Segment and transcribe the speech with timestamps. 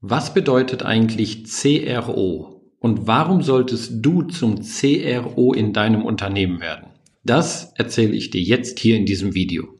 [0.00, 6.90] Was bedeutet eigentlich CRO und warum solltest du zum CRO in deinem Unternehmen werden?
[7.24, 9.76] Das erzähle ich dir jetzt hier in diesem Video.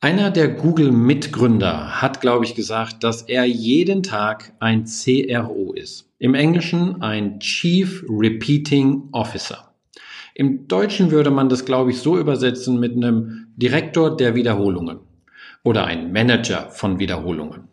[0.00, 6.10] Einer der Google-Mitgründer hat, glaube ich, gesagt, dass er jeden Tag ein CRO ist.
[6.18, 9.74] Im Englischen ein Chief Repeating Officer.
[10.34, 15.00] Im Deutschen würde man das, glaube ich, so übersetzen mit einem Direktor der Wiederholungen
[15.62, 17.68] oder ein Manager von Wiederholungen.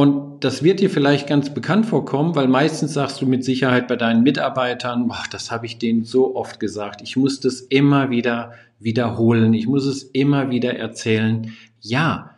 [0.00, 3.96] Und das wird dir vielleicht ganz bekannt vorkommen, weil meistens sagst du mit Sicherheit bei
[3.96, 8.54] deinen Mitarbeitern, boah, das habe ich denen so oft gesagt, ich muss das immer wieder
[8.78, 11.52] wiederholen, ich muss es immer wieder erzählen.
[11.82, 12.30] Ja,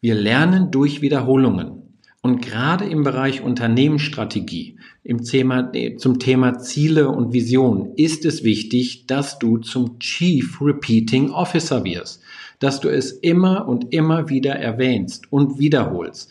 [0.00, 1.82] wir lernen durch Wiederholungen.
[2.22, 9.08] Und gerade im Bereich Unternehmensstrategie, im Thema, zum Thema Ziele und Vision ist es wichtig,
[9.08, 12.22] dass du zum Chief Repeating Officer wirst,
[12.60, 16.30] dass du es immer und immer wieder erwähnst und wiederholst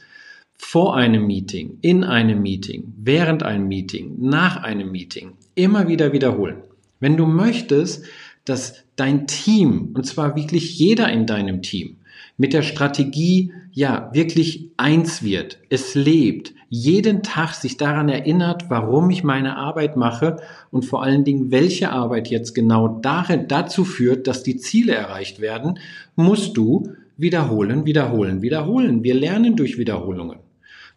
[0.60, 6.58] vor einem Meeting, in einem Meeting, während einem Meeting, nach einem Meeting, immer wieder wiederholen.
[7.00, 8.06] Wenn du möchtest,
[8.46, 11.96] dass dein Team, und zwar wirklich jeder in deinem Team,
[12.38, 19.10] mit der Strategie ja wirklich eins wird, es lebt, jeden Tag sich daran erinnert, warum
[19.10, 20.38] ich meine Arbeit mache
[20.72, 25.80] und vor allen Dingen, welche Arbeit jetzt genau dazu führt, dass die Ziele erreicht werden,
[26.16, 29.04] musst du wiederholen, wiederholen, wiederholen.
[29.04, 30.38] Wir lernen durch Wiederholungen.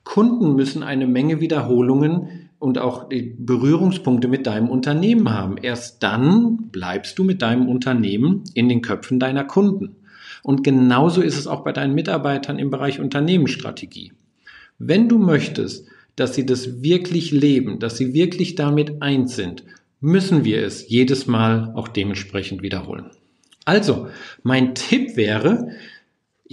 [0.05, 5.57] Kunden müssen eine Menge Wiederholungen und auch die Berührungspunkte mit deinem Unternehmen haben.
[5.57, 9.97] Erst dann bleibst du mit deinem Unternehmen in den Köpfen deiner Kunden.
[10.43, 14.13] Und genauso ist es auch bei deinen Mitarbeitern im Bereich Unternehmensstrategie.
[14.79, 15.87] Wenn du möchtest,
[16.17, 19.65] dass sie das wirklich leben, dass sie wirklich damit eins sind,
[20.01, 23.07] müssen wir es jedes Mal auch dementsprechend wiederholen.
[23.65, 24.09] Also,
[24.43, 25.69] mein Tipp wäre,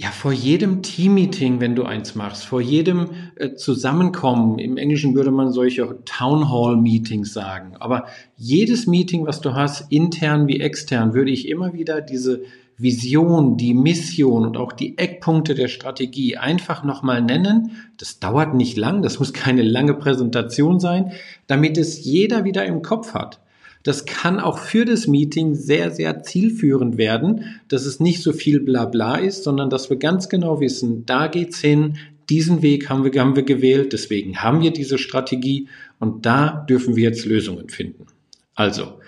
[0.00, 5.30] ja, vor jedem Teammeeting, wenn du eins machst, vor jedem äh, Zusammenkommen, im Englischen würde
[5.30, 11.12] man solche Town Hall Meetings sagen, aber jedes Meeting, was du hast, intern wie extern,
[11.12, 12.44] würde ich immer wieder diese
[12.78, 17.72] Vision, die Mission und auch die Eckpunkte der Strategie einfach nochmal nennen.
[17.98, 21.12] Das dauert nicht lang, das muss keine lange Präsentation sein,
[21.46, 23.40] damit es jeder wieder im Kopf hat.
[23.82, 28.60] Das kann auch für das Meeting sehr, sehr zielführend werden, dass es nicht so viel
[28.60, 31.96] Blabla ist, sondern dass wir ganz genau wissen, da geht's hin,
[32.28, 36.94] diesen Weg haben wir, haben wir gewählt, deswegen haben wir diese Strategie und da dürfen
[36.94, 38.06] wir jetzt Lösungen finden.
[38.54, 39.00] Also,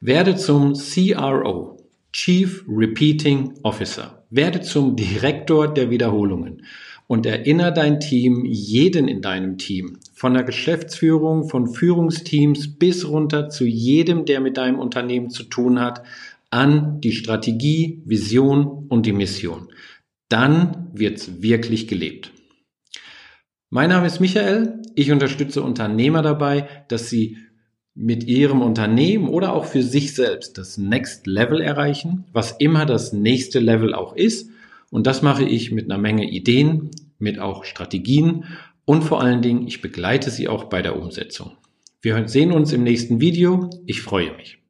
[0.00, 1.76] werde zum CRO,
[2.12, 6.62] Chief Repeating Officer, werde zum Direktor der Wiederholungen
[7.06, 13.48] und erinnere dein Team, jeden in deinem Team, von der Geschäftsführung, von Führungsteams bis runter
[13.50, 16.02] zu jedem, der mit deinem Unternehmen zu tun hat,
[16.50, 19.68] an die Strategie, Vision und die Mission.
[20.28, 22.32] Dann wird's wirklich gelebt.
[23.70, 24.80] Mein Name ist Michael.
[24.94, 27.38] Ich unterstütze Unternehmer dabei, dass sie
[27.94, 33.12] mit ihrem Unternehmen oder auch für sich selbst das Next Level erreichen, was immer das
[33.12, 34.50] nächste Level auch ist.
[34.94, 38.44] Und das mache ich mit einer Menge Ideen, mit auch Strategien
[38.84, 41.56] und vor allen Dingen, ich begleite Sie auch bei der Umsetzung.
[42.00, 43.70] Wir sehen uns im nächsten Video.
[43.86, 44.63] Ich freue mich.